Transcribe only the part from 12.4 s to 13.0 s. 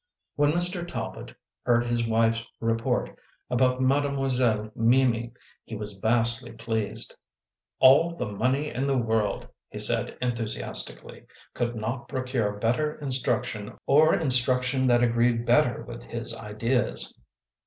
better